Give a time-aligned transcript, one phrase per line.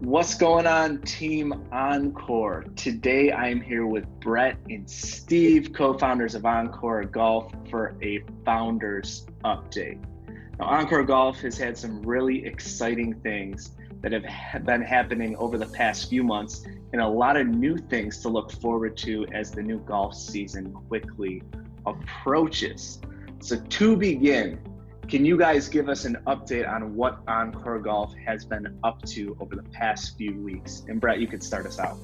[0.00, 2.74] What's going on, Team OnCore?
[2.74, 9.26] Today I'm here with Brett and Steve, co founders of OnCore Golf, for a founders
[9.44, 10.02] update.
[10.58, 15.66] Now, OnCore Golf has had some really exciting things that have been happening over the
[15.66, 19.62] past few months and a lot of new things to look forward to as the
[19.62, 21.40] new golf season quickly
[21.86, 23.00] approaches.
[23.38, 24.58] So, to begin,
[25.08, 29.36] can you guys give us an update on what OnCore Golf has been up to
[29.40, 30.84] over the past few weeks?
[30.88, 31.98] And Brett, you could start us out.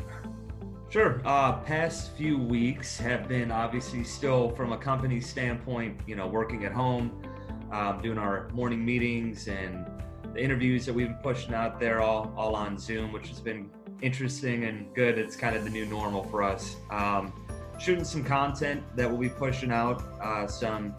[0.91, 1.23] Sure.
[1.24, 6.65] Uh, past few weeks have been obviously still from a company standpoint, you know, working
[6.65, 7.23] at home,
[7.71, 9.87] um, doing our morning meetings and
[10.35, 13.71] the interviews that we've been pushing out there all, all on Zoom, which has been
[14.02, 15.16] interesting and good.
[15.16, 16.77] It's kind of the new normal for us.
[16.91, 17.32] Um,
[17.79, 20.95] shooting some content that we'll be pushing out, uh, some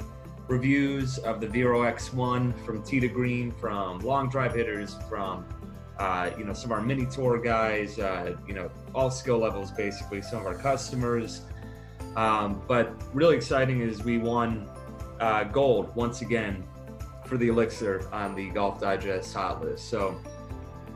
[0.51, 5.45] reviews of the Vero X1 from to Green, from long drive hitters, from
[5.97, 9.71] uh, you know some of our mini tour guys, uh, you know all skill levels
[9.71, 11.41] basically, some of our customers.
[12.17, 14.67] Um, but really exciting is we won
[15.21, 16.63] uh, gold once again
[17.25, 19.89] for the elixir on the Golf Digest hot list.
[19.89, 20.19] So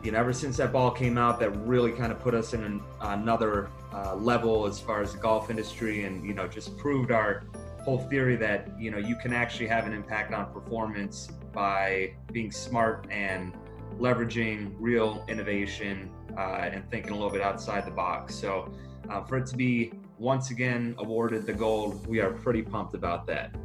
[0.03, 2.61] you know ever since that ball came out, that really kind of put us in
[2.61, 7.11] an, another uh, level as far as the golf industry, and you know just proved
[7.11, 7.43] our
[7.85, 12.51] whole theory that you know you can actually have an impact on performance by being
[12.51, 13.53] smart and
[13.99, 18.33] leveraging real innovation uh, and thinking a little bit outside the box.
[18.35, 18.73] So
[19.09, 23.27] uh, for it to be once again awarded the gold, we are pretty pumped about
[23.27, 23.55] that.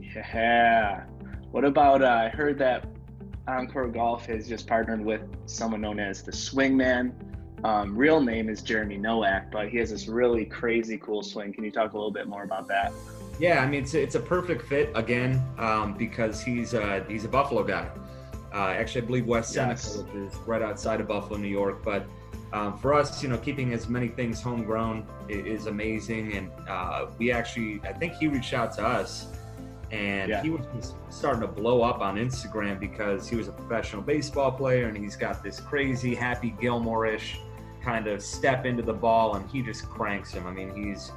[0.00, 1.04] Yeah.
[1.52, 2.02] What about?
[2.02, 2.84] Uh, I heard that
[3.46, 7.12] OnCore Golf has just partnered with someone known as the Swingman.
[7.64, 11.50] Um, real name is Jeremy Nowak, but he has this really crazy cool swing.
[11.50, 12.92] Can you talk a little bit more about that?
[13.38, 17.24] Yeah, I mean it's a, it's a perfect fit again um, because he's a, he's
[17.24, 17.88] a Buffalo guy.
[18.52, 19.96] Uh, actually, I believe West Seneca, yes.
[19.96, 21.82] which is right outside of Buffalo, New York.
[21.82, 22.06] But
[22.52, 26.34] um, for us, you know, keeping as many things homegrown is, is amazing.
[26.34, 29.28] And uh, we actually, I think he reached out to us
[29.90, 30.42] and yeah.
[30.42, 34.86] he was starting to blow up on Instagram because he was a professional baseball player
[34.86, 37.38] and he's got this crazy Happy Gilmore-ish
[37.84, 40.46] kind of step into the ball and he just cranks him.
[40.46, 41.12] I mean, he's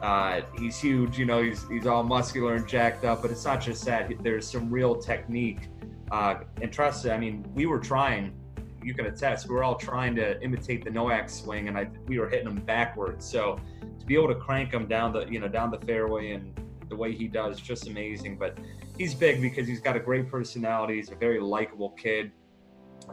[0.00, 3.60] uh, he's huge, you know, he's he's all muscular and jacked up, but it's not
[3.60, 4.10] just that.
[4.22, 5.68] There's some real technique.
[6.10, 8.34] Uh, and trust I mean, we were trying.
[8.82, 9.48] You can attest.
[9.48, 12.64] We were all trying to imitate the Nowak swing, and I we were hitting them
[12.64, 13.28] backwards.
[13.28, 13.60] So
[13.98, 16.58] to be able to crank them down the you know down the fairway and
[16.88, 18.38] the way he does, just amazing.
[18.38, 18.56] But
[18.96, 20.94] he's big because he's got a great personality.
[20.94, 22.30] He's a very likable kid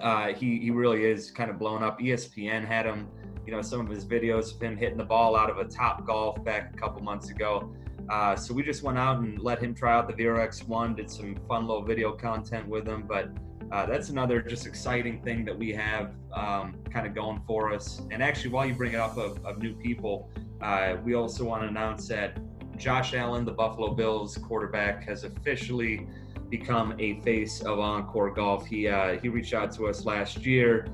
[0.01, 1.99] uh, he he really is kind of blown up.
[1.99, 3.07] ESPN had him,
[3.45, 6.43] you know, some of his videos of him hitting the ball out of a Topgolf
[6.43, 7.73] back a couple months ago.
[8.09, 11.09] Uh, so we just went out and let him try out the Vero X1, did
[11.09, 13.05] some fun little video content with him.
[13.07, 13.29] But
[13.71, 18.01] uh, that's another just exciting thing that we have um, kind of going for us.
[18.11, 20.29] And actually, while you bring it up of, of new people,
[20.61, 22.37] uh, we also want to announce that
[22.77, 26.07] Josh Allen, the Buffalo Bills quarterback, has officially
[26.49, 28.65] become a face of OnCore Golf.
[28.65, 30.87] He uh, he reached out to us last year,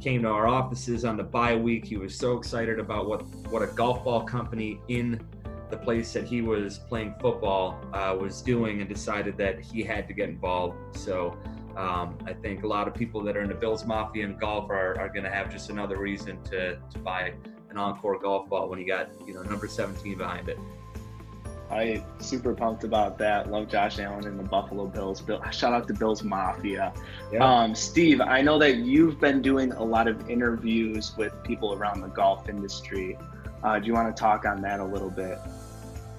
[0.00, 1.84] came to our offices on the bye week.
[1.84, 5.20] He was so excited about what what a golf ball company in
[5.70, 10.06] the place that he was playing football uh, was doing, and decided that he had
[10.08, 10.96] to get involved.
[10.96, 11.36] So.
[11.76, 14.70] Um, I think a lot of people that are in the Bills Mafia and golf
[14.70, 17.34] are, are going to have just another reason to, to buy
[17.68, 20.56] an OnCore golf ball when you got you know number 17 behind it.
[21.70, 23.50] I super pumped about that.
[23.50, 25.20] Love Josh Allen and the Buffalo Bills.
[25.20, 26.92] Bill, shout out to Bills Mafia.
[27.32, 27.44] Yeah.
[27.44, 32.00] Um, Steve, I know that you've been doing a lot of interviews with people around
[32.00, 33.18] the golf industry.
[33.62, 35.38] Uh, do you want to talk on that a little bit?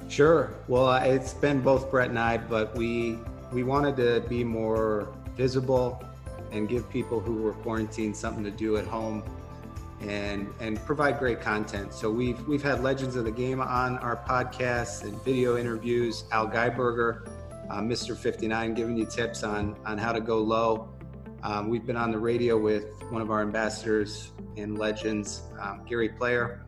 [0.09, 0.51] Sure.
[0.67, 3.19] Well, it's been both Brett and I, but we
[3.51, 6.03] we wanted to be more visible
[6.51, 9.23] and give people who were quarantined something to do at home
[10.07, 11.93] and and provide great content.
[11.93, 16.25] So we've we've had legends of the game on our podcasts and video interviews.
[16.31, 17.27] Al Geiberger,
[17.69, 18.15] uh, Mr.
[18.15, 20.89] 59, giving you tips on on how to go low.
[21.43, 26.09] Um, we've been on the radio with one of our ambassadors and legends, um, Gary
[26.09, 26.65] Player.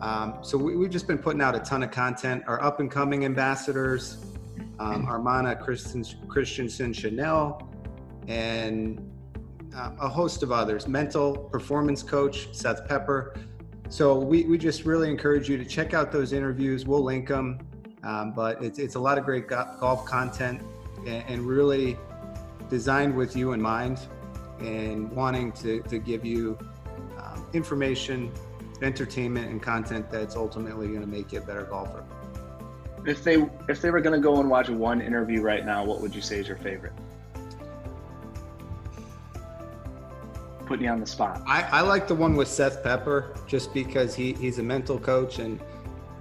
[0.00, 2.44] Um, so we, have just been putting out a ton of content.
[2.46, 4.18] Our up and coming ambassadors,
[4.78, 7.72] um, Armana Christensen Chanel,
[8.28, 9.13] and
[9.74, 13.34] uh, a host of others, mental performance coach Seth Pepper.
[13.88, 16.86] So we, we just really encourage you to check out those interviews.
[16.86, 17.58] We'll link them,
[18.02, 20.62] um, but it's, it's a lot of great golf content
[21.06, 21.96] and, and, really
[22.70, 24.00] designed with you in mind
[24.58, 26.58] and wanting to, to give you
[27.18, 28.32] um, information,
[28.80, 32.04] entertainment, and content that's ultimately going to make you a better golfer.
[33.06, 36.00] If they if they were going to go and watch one interview right now, what
[36.00, 36.94] would you say is your favorite?
[40.66, 41.42] Putting you on the spot.
[41.46, 45.38] I, I like the one with Seth Pepper just because he, he's a mental coach
[45.38, 45.60] and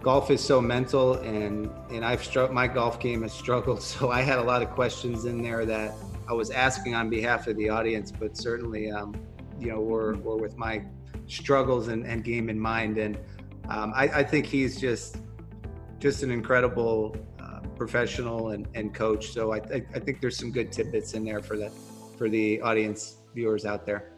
[0.02, 3.82] golf is so mental and and I've struck my golf game has struggled.
[3.94, 5.96] So I had a lot of questions in there that
[6.28, 9.16] I was asking on behalf of the audience, but certainly um,
[9.60, 10.84] you know, were were with my
[11.28, 12.98] struggles and, and game in mind.
[12.98, 13.18] And
[13.70, 15.18] um, I, I think he's just
[16.00, 19.32] just an incredible uh, professional and, and coach.
[19.32, 21.70] So I, I, I think there's some good tidbits in there for the
[22.18, 24.13] for the audience viewers out there.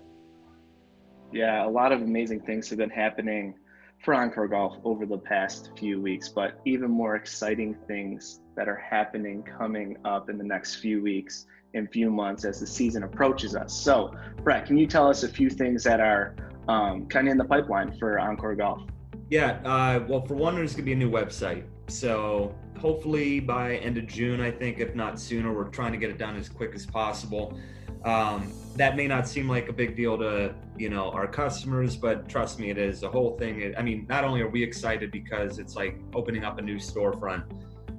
[1.32, 3.56] Yeah, a lot of amazing things have been happening
[4.04, 8.76] for OnCore Golf over the past few weeks, but even more exciting things that are
[8.76, 13.56] happening coming up in the next few weeks and few months as the season approaches
[13.56, 13.74] us.
[13.74, 14.14] So,
[14.44, 16.36] Brett, can you tell us a few things that are
[16.68, 18.84] um, kind of in the pipeline for OnCore Golf?
[19.30, 21.64] Yeah, uh, well, for one, there's going to be a new website.
[21.88, 26.10] So hopefully by end of June, I think, if not sooner, we're trying to get
[26.10, 27.58] it done as quick as possible.
[28.06, 32.30] Um, that may not seem like a big deal to you know our customers, but
[32.30, 33.02] trust me, it is.
[33.02, 33.74] The whole thing.
[33.78, 37.44] I mean, not only are we excited because it's like opening up a new storefront,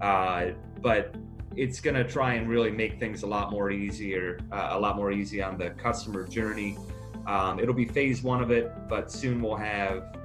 [0.01, 1.15] uh, but
[1.57, 4.95] it's going to try and really make things a lot more easier, uh, a lot
[4.95, 6.77] more easy on the customer journey.
[7.27, 10.17] Um, it'll be phase one of it, but soon we'll have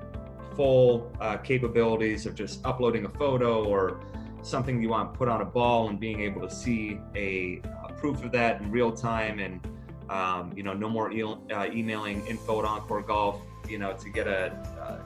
[0.55, 4.01] full uh, capabilities of just uploading a photo or
[4.43, 7.61] something you want put on a ball and being able to see a
[8.01, 9.61] proof of that in real time and
[10.09, 13.39] um, you know no more e- uh, emailing info at oncore golf
[13.69, 14.51] you know to get a,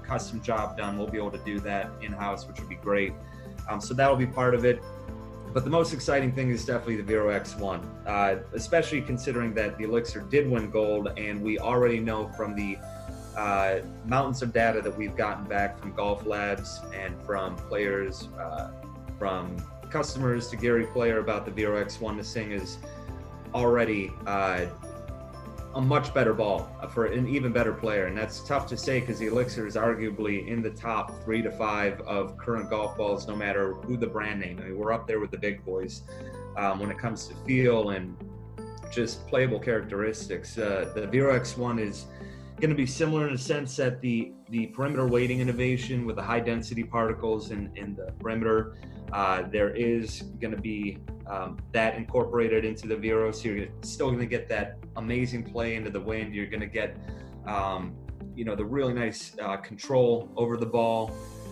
[0.02, 0.98] a, custom job done.
[0.98, 3.14] We'll be able to do that in-house which would be great.
[3.70, 4.82] Um, so that'll be part of it.
[5.54, 9.86] But the most exciting thing is definitely the Vero X1, uh, especially considering that the
[9.86, 12.78] Elixir did win gold, and we already know from the
[13.38, 18.72] uh, mountains of data that we've gotten back from golf labs and from players, uh,
[19.18, 19.56] from
[19.96, 22.80] customers to Gary Player about the Vero X1 this thing is
[23.54, 24.66] already uh,
[25.76, 28.08] a much better ball for an even better player.
[28.08, 31.50] And that's tough to say because the Elixir is arguably in the top three to
[31.50, 34.60] five of current golf balls, no matter who the brand name.
[34.60, 36.02] I mean, we're up there with the big boys
[36.58, 38.18] um, when it comes to feel and
[38.92, 40.58] just playable characteristics.
[40.58, 42.08] Uh, the Vero X1 is
[42.60, 46.22] going to be similar in a sense that the the perimeter weighting innovation with the
[46.22, 48.78] high density particles in, in the perimeter
[49.12, 50.98] uh, there is going to be
[51.28, 53.32] um, that incorporated into the Vero.
[53.32, 56.34] So you're still going to get that amazing play into the wind.
[56.34, 56.98] You're going to get
[57.48, 57.96] um,
[58.36, 61.12] you know the really nice uh, control over the ball.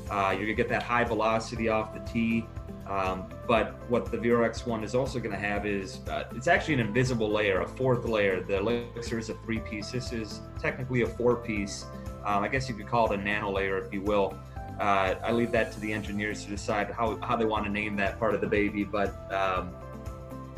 [0.10, 2.46] Uh, you're going to get that high velocity off the tee
[2.88, 6.76] um, but what the Vero X1 is also going to have is uh, it's actually
[6.76, 8.42] an invisible layer, a fourth layer.
[8.42, 9.92] The Elixir is a three piece.
[9.92, 11.86] This is technically a four piece.
[12.26, 14.38] Um, I guess you could call it a nano layer, if you will.
[14.80, 17.96] Uh, I leave that to the engineers to decide how, how they want to name
[17.98, 18.84] that part of the baby.
[18.84, 19.72] But um,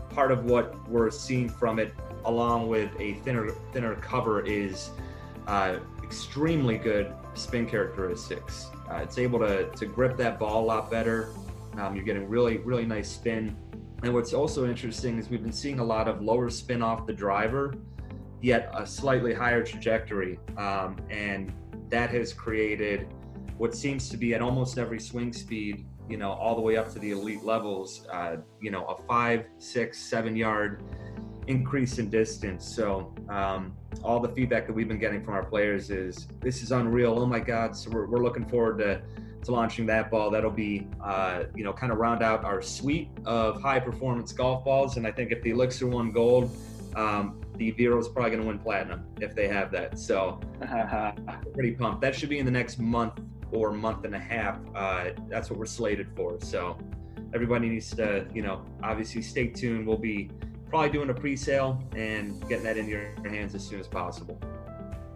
[0.09, 1.93] part of what we're seeing from it,
[2.23, 4.91] along with a thinner thinner cover, is
[5.47, 8.67] uh, extremely good spin characteristics.
[8.89, 11.29] Uh, it's able to, to grip that ball a lot better.
[11.79, 13.55] Um, you're getting really, really nice spin.
[14.03, 17.13] And what's also interesting is we've been seeing a lot of lower spin off the
[17.13, 17.73] driver,
[18.41, 20.39] yet a slightly higher trajectory.
[20.57, 21.51] Um, and
[21.89, 23.07] that has created
[23.57, 26.91] what seems to be at almost every swing speed, you know, all the way up
[26.93, 30.83] to the elite levels, uh, you know, a five, six, seven yard
[31.47, 32.65] increase in distance.
[32.65, 36.71] So, um, all the feedback that we've been getting from our players is this is
[36.71, 37.17] unreal.
[37.17, 37.75] Oh my God.
[37.75, 39.01] So, we're, we're looking forward to
[39.45, 40.29] to launching that ball.
[40.29, 44.63] That'll be, uh, you know, kind of round out our suite of high performance golf
[44.65, 44.97] balls.
[44.97, 46.55] And I think if the Elixir won gold,
[46.95, 49.97] um, the Vero is probably going to win platinum if they have that.
[49.99, 50.39] So
[51.53, 52.01] pretty pumped.
[52.01, 53.19] That should be in the next month
[53.51, 54.59] or month and a half.
[54.73, 56.37] Uh, that's what we're slated for.
[56.41, 56.77] So
[57.33, 59.87] everybody needs to, you know, obviously stay tuned.
[59.87, 60.31] We'll be
[60.69, 64.39] probably doing a pre-sale and getting that into your hands as soon as possible.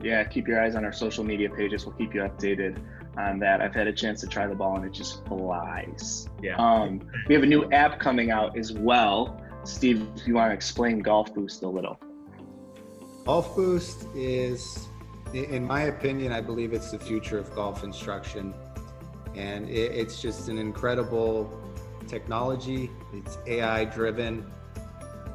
[0.01, 1.85] Yeah, keep your eyes on our social media pages.
[1.85, 2.81] We'll keep you updated
[3.19, 3.61] on that.
[3.61, 6.27] I've had a chance to try the ball and it just flies.
[6.41, 6.55] Yeah.
[6.57, 9.41] Um, we have a new app coming out as well.
[9.63, 11.99] Steve, if you want to explain Golf Boost a little.
[13.25, 14.87] Golf Boost is,
[15.33, 18.53] in my opinion, I believe it's the future of golf instruction.
[19.35, 21.61] And it's just an incredible
[22.07, 22.89] technology.
[23.13, 24.51] It's AI driven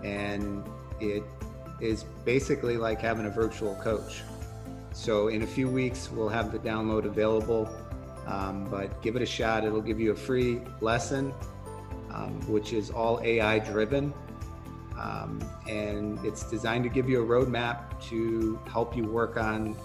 [0.02, 0.64] and
[1.00, 1.22] it
[1.80, 4.22] is basically like having a virtual coach.
[4.94, 7.68] So in a few weeks, we'll have the download available.
[8.26, 9.64] Um, but give it a shot.
[9.64, 11.34] It'll give you a free lesson,
[12.10, 14.14] um, which is all AI driven.
[14.96, 19.76] Um, and it's designed to give you a roadmap to help you work on,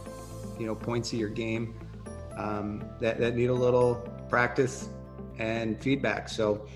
[0.59, 1.73] you know, points of your game
[2.37, 3.95] um, that, that need a little
[4.29, 4.89] practice
[5.39, 6.29] and feedback.
[6.29, 6.67] So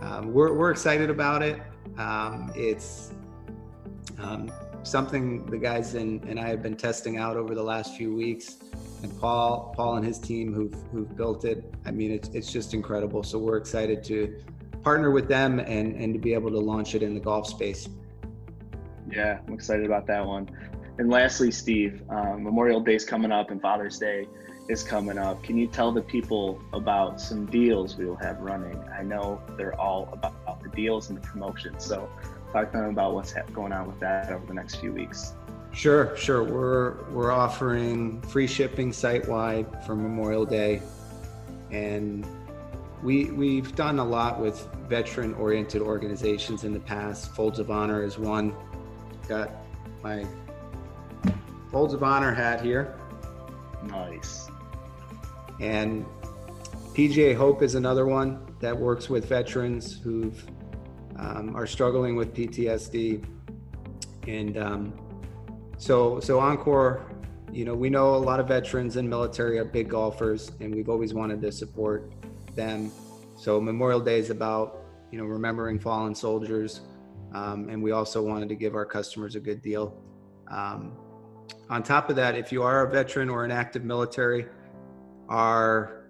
[0.00, 1.60] um, we're, we're excited about it.
[1.98, 3.12] Um, it's
[4.86, 8.56] something the guys and, and I have been testing out over the last few weeks.
[9.02, 11.74] And Paul, Paul and his team who've who've built it.
[11.84, 13.22] I mean, it's it's just incredible.
[13.22, 14.42] So we're excited to
[14.82, 17.88] partner with them and and to be able to launch it in the golf space.
[19.10, 20.48] Yeah, I'm excited about that one.
[20.98, 24.26] And lastly, Steve, um, Memorial Day is coming up and Father's Day
[24.68, 25.42] is coming up.
[25.42, 28.82] Can you tell the people about some deals we will have running?
[28.98, 31.84] I know they're all about the deals and the promotions.
[31.84, 32.08] So
[32.52, 35.34] talk to them about what's going on with that over the next few weeks.
[35.72, 36.42] Sure, sure.
[36.42, 40.80] We're we're offering free shipping site wide for Memorial Day,
[41.70, 42.26] and
[43.02, 47.34] we we've done a lot with veteran oriented organizations in the past.
[47.34, 48.54] Folds of Honor is one.
[49.28, 49.50] Got
[50.02, 50.24] my
[51.70, 52.96] Folds of Honor hat here.
[53.82, 54.48] Nice.
[55.60, 56.06] And
[56.94, 60.32] PGA Hope is another one that works with veterans who
[61.18, 63.24] um, are struggling with PTSD.
[64.26, 64.92] And um,
[65.78, 67.02] so, so OnCore,
[67.52, 70.88] you know, we know a lot of veterans and military are big golfers, and we've
[70.88, 72.12] always wanted to support
[72.54, 72.90] them.
[73.36, 76.80] So Memorial Day is about, you know, remembering fallen soldiers.
[77.34, 79.96] Um, and we also wanted to give our customers a good deal.
[80.48, 80.96] Um,
[81.68, 84.46] on top of that, if you are a veteran or an active military,
[85.28, 86.06] our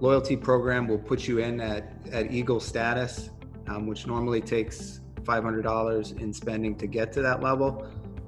[0.00, 3.30] loyalty program will put you in at, at Eagle status,
[3.68, 7.86] um, which normally takes $500 in spending to get to that level.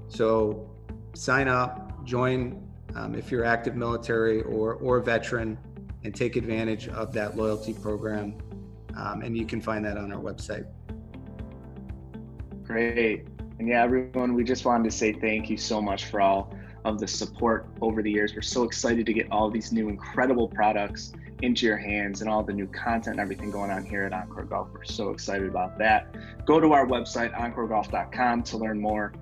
[0.09, 0.70] So
[1.14, 2.62] sign up, join
[2.94, 5.59] um, if you're active military or, or veteran,
[6.04, 8.37] and take advantage of that loyalty program.
[8.97, 10.66] Um, and you can find that on our website.
[12.64, 13.26] Great.
[13.59, 16.54] And yeah, everyone, we just wanted to say thank you so much for all
[16.85, 18.35] of the support over the years.
[18.35, 22.42] We're so excited to get all these new incredible products into your hands and all
[22.42, 24.68] the new content and everything going on here at OnCore Golf.
[24.73, 26.14] We're so excited about that.
[26.47, 29.12] Go to our website, oncoregolf.com, to learn more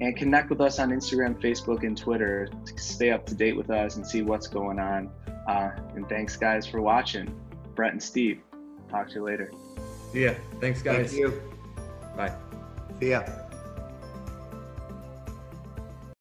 [0.00, 3.70] and connect with us on Instagram, Facebook, and Twitter to stay up to date with
[3.70, 5.10] us and see what's going on.
[5.48, 7.34] Uh, and thanks, guys, for watching.
[7.74, 8.40] Brett and Steve,
[8.88, 9.52] talk to you later.
[10.12, 11.10] Yeah, thanks, guys.
[11.10, 11.42] Thank you.
[12.16, 12.32] Bye.
[13.00, 13.22] See ya.